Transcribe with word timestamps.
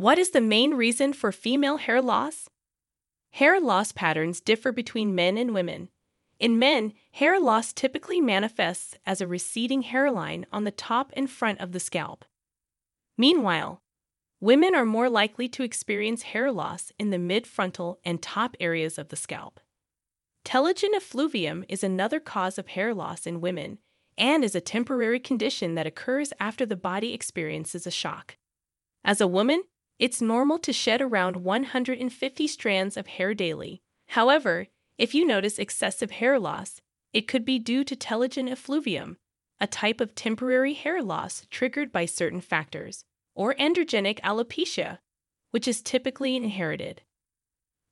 What 0.00 0.18
is 0.18 0.30
the 0.30 0.40
main 0.40 0.72
reason 0.72 1.12
for 1.12 1.30
female 1.30 1.76
hair 1.76 2.00
loss? 2.00 2.48
Hair 3.32 3.60
loss 3.60 3.92
patterns 3.92 4.40
differ 4.40 4.72
between 4.72 5.14
men 5.14 5.36
and 5.36 5.52
women. 5.52 5.90
In 6.38 6.58
men, 6.58 6.94
hair 7.12 7.38
loss 7.38 7.74
typically 7.74 8.18
manifests 8.18 8.96
as 9.04 9.20
a 9.20 9.26
receding 9.26 9.82
hairline 9.82 10.46
on 10.50 10.64
the 10.64 10.70
top 10.70 11.12
and 11.18 11.28
front 11.28 11.60
of 11.60 11.72
the 11.72 11.78
scalp. 11.80 12.24
Meanwhile, 13.18 13.82
women 14.40 14.74
are 14.74 14.86
more 14.86 15.10
likely 15.10 15.50
to 15.50 15.62
experience 15.62 16.22
hair 16.22 16.50
loss 16.50 16.92
in 16.98 17.10
the 17.10 17.18
mid 17.18 17.46
frontal 17.46 17.98
and 18.02 18.22
top 18.22 18.56
areas 18.58 18.96
of 18.96 19.10
the 19.10 19.16
scalp. 19.16 19.60
Telogen 20.46 20.94
effluvium 20.96 21.62
is 21.68 21.84
another 21.84 22.20
cause 22.20 22.56
of 22.56 22.68
hair 22.68 22.94
loss 22.94 23.26
in 23.26 23.42
women 23.42 23.76
and 24.16 24.44
is 24.44 24.54
a 24.54 24.62
temporary 24.62 25.20
condition 25.20 25.74
that 25.74 25.86
occurs 25.86 26.32
after 26.40 26.64
the 26.64 26.74
body 26.74 27.12
experiences 27.12 27.86
a 27.86 27.90
shock. 27.90 28.38
As 29.04 29.20
a 29.20 29.26
woman, 29.26 29.64
it's 30.00 30.22
normal 30.22 30.58
to 30.58 30.72
shed 30.72 31.02
around 31.02 31.36
150 31.36 32.46
strands 32.46 32.96
of 32.96 33.06
hair 33.06 33.34
daily. 33.34 33.82
However, 34.08 34.68
if 34.96 35.14
you 35.14 35.26
notice 35.26 35.58
excessive 35.58 36.12
hair 36.12 36.38
loss, 36.38 36.80
it 37.12 37.28
could 37.28 37.44
be 37.44 37.58
due 37.58 37.84
to 37.84 37.94
telogen 37.94 38.50
effluvium, 38.50 39.18
a 39.60 39.66
type 39.66 40.00
of 40.00 40.14
temporary 40.14 40.72
hair 40.72 41.02
loss 41.02 41.46
triggered 41.50 41.92
by 41.92 42.06
certain 42.06 42.40
factors, 42.40 43.04
or 43.34 43.54
androgenic 43.56 44.18
alopecia, 44.20 44.98
which 45.50 45.68
is 45.68 45.82
typically 45.82 46.34
inherited. 46.34 47.02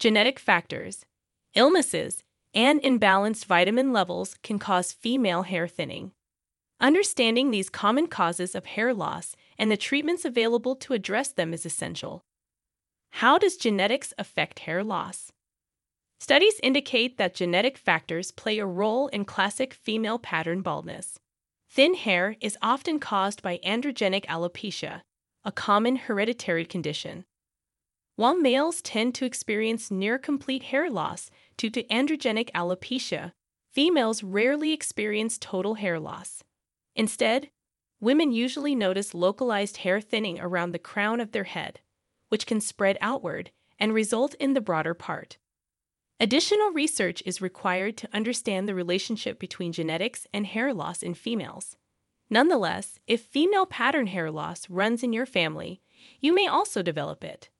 Genetic 0.00 0.40
factors, 0.40 1.06
illnesses, 1.54 2.24
and 2.52 2.82
imbalanced 2.82 3.44
vitamin 3.44 3.92
levels 3.92 4.36
can 4.42 4.58
cause 4.58 4.92
female 4.92 5.42
hair 5.42 5.68
thinning. 5.68 6.10
Understanding 6.80 7.52
these 7.52 7.70
common 7.70 8.08
causes 8.08 8.56
of 8.56 8.66
hair 8.66 8.92
loss 8.92 9.36
and 9.58 9.70
the 9.70 9.76
treatments 9.76 10.24
available 10.24 10.76
to 10.76 10.92
address 10.92 11.28
them 11.28 11.52
is 11.52 11.66
essential. 11.66 12.24
How 13.10 13.38
does 13.38 13.56
genetics 13.56 14.14
affect 14.18 14.60
hair 14.60 14.82
loss? 14.82 15.32
Studies 16.20 16.60
indicate 16.62 17.18
that 17.18 17.34
genetic 17.34 17.76
factors 17.76 18.30
play 18.30 18.58
a 18.58 18.66
role 18.66 19.08
in 19.08 19.24
classic 19.24 19.74
female 19.74 20.18
pattern 20.18 20.62
baldness. 20.62 21.18
Thin 21.68 21.94
hair 21.94 22.36
is 22.40 22.56
often 22.62 23.00
caused 23.00 23.42
by 23.42 23.58
androgenic 23.64 24.24
alopecia, 24.26 25.02
a 25.44 25.50
common 25.50 25.96
hereditary 25.96 26.64
condition. 26.64 27.24
While 28.16 28.36
males 28.36 28.82
tend 28.82 29.14
to 29.16 29.24
experience 29.24 29.90
near 29.90 30.18
complete 30.18 30.64
hair 30.64 30.90
loss 30.90 31.30
due 31.56 31.70
to 31.70 31.82
androgenic 31.84 32.50
alopecia, 32.52 33.32
females 33.70 34.22
rarely 34.22 34.72
experience 34.72 35.38
total 35.38 35.74
hair 35.74 35.98
loss. 35.98 36.44
Instead, 36.94 37.50
women 38.02 38.32
usually 38.32 38.74
notice 38.74 39.14
localized 39.14 39.78
hair 39.78 40.00
thinning 40.00 40.40
around 40.40 40.72
the 40.72 40.78
crown 40.78 41.20
of 41.20 41.30
their 41.30 41.44
head, 41.44 41.78
which 42.28 42.46
can 42.46 42.60
spread 42.60 42.98
outward 43.00 43.52
and 43.78 43.94
result 43.94 44.34
in 44.34 44.54
the 44.54 44.60
broader 44.60 44.92
part. 44.92 45.38
Additional 46.18 46.72
research 46.72 47.22
is 47.24 47.40
required 47.40 47.96
to 47.96 48.08
understand 48.12 48.68
the 48.68 48.74
relationship 48.74 49.38
between 49.38 49.72
genetics 49.72 50.26
and 50.34 50.46
hair 50.46 50.74
loss 50.74 51.02
in 51.02 51.14
females. 51.14 51.76
Nonetheless, 52.28 52.98
if 53.06 53.22
female 53.22 53.66
pattern 53.66 54.08
hair 54.08 54.32
loss 54.32 54.68
runs 54.68 55.04
in 55.04 55.12
your 55.12 55.26
family, 55.26 55.80
you 56.20 56.34
may 56.34 56.48
also 56.48 56.82
develop 56.82 57.22
it. 57.22 57.50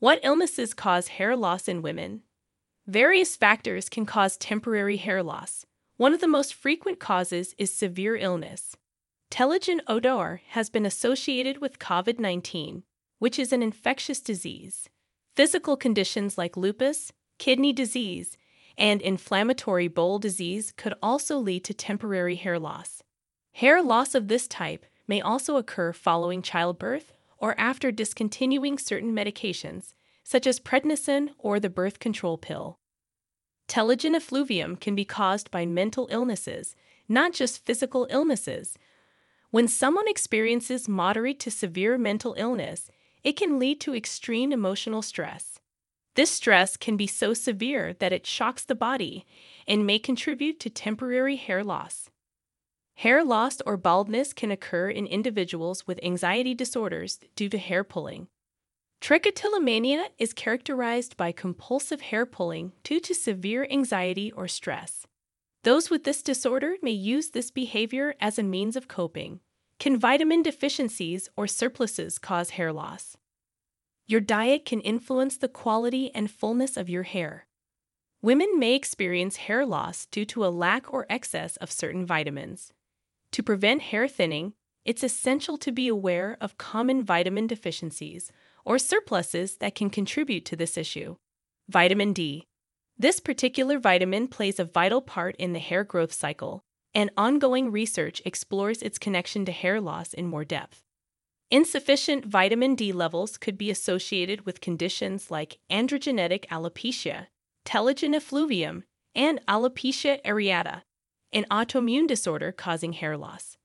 What 0.00 0.20
illnesses 0.22 0.74
cause 0.74 1.08
hair 1.08 1.34
loss 1.34 1.66
in 1.66 1.80
women? 1.80 2.22
Various 2.86 3.36
factors 3.36 3.88
can 3.88 4.04
cause 4.04 4.36
temporary 4.36 4.98
hair 4.98 5.22
loss. 5.22 5.64
One 5.96 6.12
of 6.12 6.20
the 6.20 6.28
most 6.28 6.52
frequent 6.52 7.00
causes 7.00 7.54
is 7.56 7.72
severe 7.72 8.16
illness. 8.16 8.76
Telogen 9.30 9.80
odor 9.86 10.40
has 10.48 10.70
been 10.70 10.86
associated 10.86 11.60
with 11.60 11.78
COVID 11.78 12.18
19, 12.18 12.82
which 13.18 13.38
is 13.38 13.52
an 13.52 13.62
infectious 13.62 14.20
disease. 14.20 14.88
Physical 15.36 15.76
conditions 15.76 16.38
like 16.38 16.56
lupus, 16.56 17.12
kidney 17.38 17.72
disease, 17.72 18.36
and 18.76 19.02
inflammatory 19.02 19.88
bowel 19.88 20.18
disease 20.18 20.72
could 20.76 20.94
also 21.02 21.38
lead 21.38 21.64
to 21.64 21.74
temporary 21.74 22.36
hair 22.36 22.58
loss. 22.58 23.02
Hair 23.52 23.82
loss 23.82 24.14
of 24.14 24.28
this 24.28 24.48
type 24.48 24.86
may 25.06 25.20
also 25.20 25.56
occur 25.56 25.92
following 25.92 26.42
childbirth 26.42 27.12
or 27.38 27.58
after 27.58 27.90
discontinuing 27.90 28.78
certain 28.78 29.12
medications, 29.12 29.92
such 30.24 30.46
as 30.46 30.60
prednisone 30.60 31.30
or 31.38 31.58
the 31.58 31.70
birth 31.70 31.98
control 31.98 32.38
pill. 32.38 32.78
Telogen 33.68 34.14
effluvium 34.14 34.76
can 34.76 34.94
be 34.94 35.04
caused 35.04 35.50
by 35.50 35.66
mental 35.66 36.08
illnesses, 36.10 36.74
not 37.08 37.32
just 37.32 37.64
physical 37.64 38.06
illnesses. 38.10 38.76
When 39.50 39.66
someone 39.66 40.06
experiences 40.08 40.88
moderate 40.88 41.40
to 41.40 41.50
severe 41.50 41.96
mental 41.96 42.34
illness, 42.36 42.90
it 43.24 43.32
can 43.32 43.58
lead 43.58 43.80
to 43.80 43.94
extreme 43.94 44.52
emotional 44.52 45.00
stress. 45.00 45.58
This 46.16 46.30
stress 46.30 46.76
can 46.76 46.98
be 46.98 47.06
so 47.06 47.32
severe 47.32 47.94
that 47.94 48.12
it 48.12 48.26
shocks 48.26 48.64
the 48.64 48.74
body 48.74 49.24
and 49.66 49.86
may 49.86 49.98
contribute 49.98 50.60
to 50.60 50.70
temporary 50.70 51.36
hair 51.36 51.64
loss. 51.64 52.10
Hair 52.96 53.24
loss 53.24 53.62
or 53.64 53.78
baldness 53.78 54.34
can 54.34 54.50
occur 54.50 54.90
in 54.90 55.06
individuals 55.06 55.86
with 55.86 56.00
anxiety 56.02 56.52
disorders 56.52 57.18
due 57.34 57.48
to 57.48 57.56
hair 57.56 57.84
pulling. 57.84 58.28
Trichotillomania 59.00 60.08
is 60.18 60.32
characterized 60.34 61.16
by 61.16 61.32
compulsive 61.32 62.00
hair 62.02 62.26
pulling 62.26 62.72
due 62.82 63.00
to 63.00 63.14
severe 63.14 63.66
anxiety 63.70 64.30
or 64.32 64.46
stress. 64.46 65.06
Those 65.64 65.90
with 65.90 66.04
this 66.04 66.22
disorder 66.22 66.76
may 66.82 66.92
use 66.92 67.30
this 67.30 67.50
behavior 67.50 68.14
as 68.20 68.38
a 68.38 68.42
means 68.42 68.76
of 68.76 68.88
coping. 68.88 69.40
Can 69.78 69.98
vitamin 69.98 70.42
deficiencies 70.42 71.28
or 71.36 71.46
surpluses 71.46 72.18
cause 72.18 72.50
hair 72.50 72.72
loss? 72.72 73.16
Your 74.06 74.20
diet 74.20 74.64
can 74.64 74.80
influence 74.80 75.36
the 75.36 75.48
quality 75.48 76.10
and 76.14 76.30
fullness 76.30 76.76
of 76.76 76.88
your 76.88 77.02
hair. 77.02 77.46
Women 78.22 78.58
may 78.58 78.74
experience 78.74 79.36
hair 79.36 79.66
loss 79.66 80.06
due 80.06 80.24
to 80.26 80.44
a 80.44 80.48
lack 80.48 80.92
or 80.92 81.06
excess 81.08 81.56
of 81.56 81.70
certain 81.70 82.06
vitamins. 82.06 82.72
To 83.32 83.42
prevent 83.42 83.82
hair 83.82 84.08
thinning, 84.08 84.54
it's 84.84 85.04
essential 85.04 85.58
to 85.58 85.70
be 85.70 85.86
aware 85.86 86.36
of 86.40 86.56
common 86.56 87.04
vitamin 87.04 87.46
deficiencies 87.46 88.32
or 88.64 88.78
surpluses 88.78 89.58
that 89.58 89.74
can 89.74 89.90
contribute 89.90 90.44
to 90.46 90.56
this 90.56 90.76
issue. 90.76 91.16
Vitamin 91.68 92.12
D. 92.12 92.46
This 93.00 93.20
particular 93.20 93.78
vitamin 93.78 94.26
plays 94.26 94.58
a 94.58 94.64
vital 94.64 95.00
part 95.00 95.36
in 95.36 95.52
the 95.52 95.60
hair 95.60 95.84
growth 95.84 96.12
cycle, 96.12 96.64
and 96.92 97.10
ongoing 97.16 97.70
research 97.70 98.20
explores 98.24 98.82
its 98.82 98.98
connection 98.98 99.44
to 99.44 99.52
hair 99.52 99.80
loss 99.80 100.12
in 100.12 100.26
more 100.26 100.44
depth. 100.44 100.82
Insufficient 101.48 102.26
vitamin 102.26 102.74
D 102.74 102.90
levels 102.92 103.36
could 103.36 103.56
be 103.56 103.70
associated 103.70 104.44
with 104.44 104.60
conditions 104.60 105.30
like 105.30 105.60
androgenetic 105.70 106.46
alopecia, 106.48 107.28
telogen 107.64 108.16
effluvium, 108.16 108.82
and 109.14 109.40
alopecia 109.46 110.20
areata, 110.24 110.82
an 111.32 111.46
autoimmune 111.52 112.08
disorder 112.08 112.50
causing 112.50 112.94
hair 112.94 113.16
loss. 113.16 113.56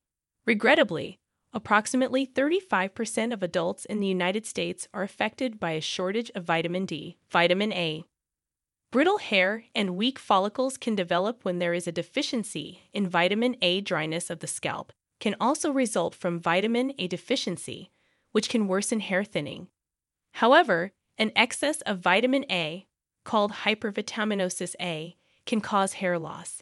Regrettably, 0.45 1.19
Approximately 1.55 2.25
35% 2.25 3.31
of 3.31 3.44
adults 3.44 3.85
in 3.85 4.00
the 4.00 4.07
United 4.07 4.44
States 4.47 4.88
are 4.91 5.03
affected 5.03 5.59
by 5.59 5.73
a 5.73 5.81
shortage 5.81 6.31
of 6.33 6.45
vitamin 6.45 6.88
D, 6.88 7.17
vitamin 7.29 7.71
A. 7.71 8.03
Brittle 8.94 9.18
hair 9.18 9.64
and 9.74 9.96
weak 9.96 10.20
follicles 10.20 10.78
can 10.78 10.94
develop 10.94 11.44
when 11.44 11.58
there 11.58 11.74
is 11.74 11.88
a 11.88 11.92
deficiency 11.92 12.84
in 12.94 13.09
vitamin 13.09 13.56
A. 13.59 13.81
Dryness 13.81 14.30
of 14.30 14.38
the 14.38 14.46
scalp 14.46 14.94
can 15.20 15.36
also 15.42 15.72
result 15.72 16.14
from 16.14 16.40
vitamin 16.40 16.94
A 17.00 17.08
deficiency, 17.08 17.90
which 18.34 18.50
can 18.50 18.68
worsen 18.68 19.00
hair 19.00 19.24
thinning. 19.24 19.68
However, 20.34 20.92
an 21.18 21.31
excess 21.36 21.81
of 21.81 22.02
vitamin 22.02 22.46
A, 22.52 22.86
called 23.26 23.52
hypervitaminosis 23.66 24.76
A, 24.80 25.18
can 25.48 25.60
cause 25.60 25.94
hair 25.94 26.20
loss. 26.20 26.62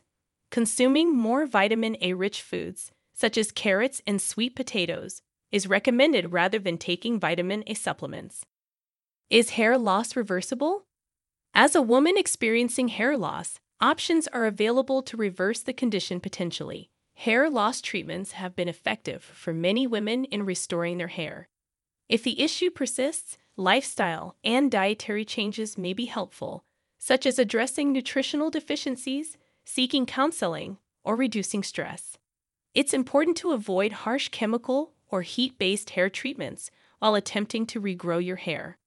Consuming 0.51 1.13
more 1.13 1.45
vitamin 1.45 1.97
A 1.99 2.13
rich 2.13 2.41
foods 2.41 2.93
such 3.13 3.37
as 3.37 3.51
carrots 3.51 4.01
and 4.07 4.21
sweet 4.21 4.55
potatoes, 4.55 5.21
is 5.51 5.67
recommended 5.67 6.31
rather 6.31 6.59
than 6.59 6.77
taking 6.77 7.19
vitamin 7.19 7.61
A 7.67 7.73
supplements. 7.73 8.45
Is 9.29 9.49
hair 9.49 9.77
loss 9.77 10.15
reversible? 10.15 10.85
As 11.53 11.75
a 11.75 11.81
woman 11.81 12.17
experiencing 12.17 12.87
hair 12.87 13.17
loss, 13.17 13.59
options 13.81 14.25
are 14.27 14.45
available 14.45 15.01
to 15.03 15.17
reverse 15.17 15.59
the 15.59 15.73
condition 15.73 16.21
potentially. 16.21 16.89
Hair 17.15 17.49
loss 17.49 17.81
treatments 17.81 18.31
have 18.33 18.55
been 18.55 18.69
effective 18.69 19.21
for 19.21 19.53
many 19.53 19.85
women 19.85 20.23
in 20.25 20.45
restoring 20.45 20.97
their 20.97 21.09
hair. 21.09 21.49
If 22.07 22.23
the 22.23 22.41
issue 22.41 22.69
persists, 22.69 23.37
lifestyle 23.57 24.37
and 24.45 24.71
dietary 24.71 25.25
changes 25.25 25.77
may 25.77 25.91
be 25.91 26.05
helpful, 26.05 26.63
such 26.97 27.25
as 27.25 27.37
addressing 27.37 27.91
nutritional 27.91 28.49
deficiencies, 28.49 29.37
seeking 29.65 30.05
counseling, 30.05 30.77
or 31.03 31.17
reducing 31.17 31.63
stress. 31.63 32.17
It's 32.73 32.93
important 32.93 33.35
to 33.37 33.51
avoid 33.51 33.91
harsh 33.91 34.29
chemical 34.29 34.93
or 35.09 35.21
heat 35.21 35.57
based 35.57 35.91
hair 35.91 36.09
treatments 36.09 36.71
while 36.99 37.15
attempting 37.15 37.65
to 37.67 37.81
regrow 37.81 38.23
your 38.23 38.37
hair. 38.37 38.77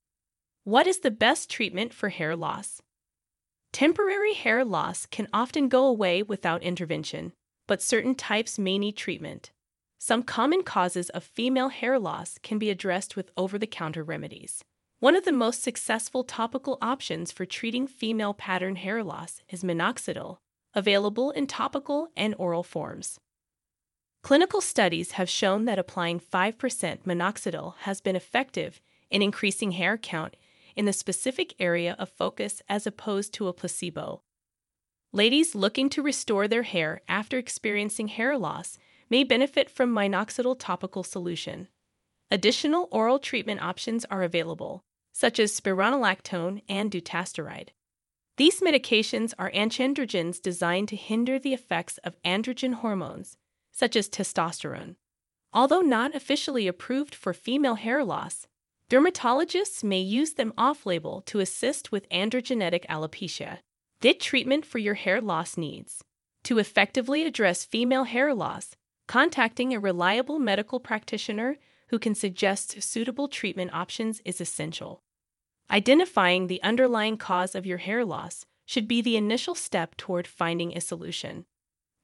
What 0.65 0.87
is 0.87 1.01
the 1.01 1.11
best 1.11 1.51
treatment 1.51 1.93
for 1.93 2.09
hair 2.09 2.35
loss? 2.35 2.81
Temporary 3.71 4.33
hair 4.33 4.65
loss 4.65 5.05
can 5.05 5.29
often 5.31 5.69
go 5.69 5.85
away 5.85 6.23
without 6.23 6.63
intervention, 6.63 7.35
but 7.67 7.83
certain 7.83 8.15
types 8.15 8.59
may 8.59 8.79
need 8.79 8.97
treatment. 8.97 9.51
some 9.99 10.23
common 10.23 10.63
causes 10.63 11.11
of 11.11 11.23
female 11.23 11.69
hair 11.69 11.99
loss 11.99 12.39
can 12.43 12.59
be 12.59 12.71
addressed 12.71 13.15
with 13.15 13.31
over 13.37 13.59
the 13.59 13.67
counter 13.67 14.03
remedies. 14.03 14.65
One 15.01 15.17
of 15.17 15.27
the 15.27 15.33
most 15.33 15.63
successful 15.63 16.25
topical 16.25 16.79
options 16.81 17.31
for 17.31 17.45
treating 17.45 17.87
female 17.87 18.33
pattern 18.33 18.77
hair 18.77 19.05
loss 19.05 19.43
is 19.51 19.63
minoxidil, 19.63 20.39
available 20.75 21.31
in 21.31 21.47
topical 21.47 22.09
and 22.17 22.35
oral 22.39 22.63
forms. 22.63 23.19
Clinical 24.23 24.63
studies 24.63 25.13
have 25.13 25.29
shown 25.29 25.67
that 25.67 25.79
applying 25.79 26.21
5% 26.21 26.55
minoxidil 27.05 27.75
has 27.81 28.01
been 28.01 28.17
effective 28.17 28.81
in 29.11 29.21
increasing 29.21 29.73
hair 29.73 29.99
count 29.99 30.37
in 30.77 30.85
the 30.85 30.93
specific 30.93 31.55
area 31.59 31.97
of 31.99 32.09
focus 32.09 32.63
as 32.69 32.87
opposed 32.87 33.33
to 33.35 33.49
a 33.49 33.53
placebo. 33.53 34.23
Ladies 35.13 35.55
looking 35.55 35.89
to 35.91 36.03
restore 36.03 36.49
their 36.49 36.65
hair 36.65 37.01
after 37.09 37.39
experiencing 37.39 38.09
hair 38.09 38.37
loss 38.37 38.79
may 39.09 39.23
benefit 39.23 39.71
from 39.71 39.95
minoxidil 39.95 40.57
topical 40.59 41.05
solution. 41.05 41.69
Additional 42.31 42.89
oral 42.91 43.19
treatment 43.19 43.63
options 43.63 44.05
are 44.07 44.23
available, 44.23 44.83
such 45.13 45.39
as 45.39 45.59
spironolactone 45.59 46.63
and 46.69 46.91
dutasteride. 46.91 47.69
These 48.37 48.61
medications 48.61 49.33
are 49.39 49.53
antiandrogens 49.53 50.43
designed 50.43 50.89
to 50.89 50.97
hinder 50.97 51.39
the 51.39 51.55
effects 51.55 51.99
of 51.99 52.21
androgen 52.25 52.75
hormones, 52.75 53.37
such 53.71 53.95
as 53.95 54.09
testosterone. 54.09 54.97
Although 55.53 55.83
not 55.83 56.17
officially 56.17 56.67
approved 56.67 57.15
for 57.15 57.33
female 57.33 57.77
hair 57.77 58.03
loss, 58.05 58.49
dermatologists 58.95 59.83
may 59.83 59.99
use 59.99 60.35
them 60.35 60.53
off 60.57 60.87
label 60.87 61.21
to 61.23 61.41
assist 61.41 61.91
with 61.91 62.09
androgenetic 62.11 62.87
alopecia. 62.87 63.59
Did 64.01 64.21
treatment 64.21 64.65
for 64.65 64.79
your 64.79 64.95
hair 64.95 65.21
loss 65.21 65.57
needs. 65.57 66.05
To 66.45 66.59
effectively 66.59 67.25
address 67.25 67.65
female 67.65 68.05
hair 68.05 68.33
loss, 68.33 68.77
contacting 69.09 69.75
a 69.75 69.81
reliable 69.81 70.39
medical 70.39 70.79
practitioner 70.79 71.57
who 71.89 71.99
can 71.99 72.15
suggest 72.15 72.81
suitable 72.85 73.27
treatment 73.27 73.75
options 73.75 74.23
is 74.25 74.41
essential. 74.41 75.03
Identifying 75.73 76.47
the 76.47 76.63
underlying 76.63 77.17
cause 77.17 77.57
of 77.57 77.67
your 77.67 77.79
hair 77.79 78.05
loss 78.05 78.47
should 78.65 78.87
be 78.87 79.03
the 79.03 79.17
initial 79.17 79.57
step 79.57 79.97
toward 79.97 80.29
finding 80.29 80.77
a 80.77 80.81
solution. 80.81 81.47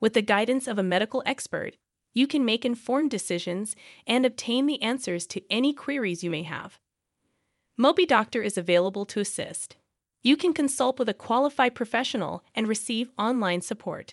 With 0.00 0.14
the 0.14 0.22
guidance 0.22 0.66
of 0.66 0.76
a 0.76 0.82
medical 0.82 1.22
expert, 1.24 1.76
you 2.12 2.26
can 2.26 2.44
make 2.44 2.64
informed 2.64 3.10
decisions 3.10 3.76
and 4.06 4.24
obtain 4.24 4.66
the 4.66 4.80
answers 4.82 5.26
to 5.28 5.42
any 5.50 5.72
queries 5.72 6.24
you 6.24 6.30
may 6.30 6.42
have. 6.42 6.78
MobiDoctor 7.78 8.44
is 8.44 8.58
available 8.58 9.06
to 9.06 9.20
assist. 9.20 9.76
You 10.22 10.36
can 10.36 10.52
consult 10.52 10.98
with 10.98 11.08
a 11.08 11.14
qualified 11.14 11.74
professional 11.74 12.44
and 12.54 12.68
receive 12.68 13.10
online 13.18 13.62
support. 13.62 14.08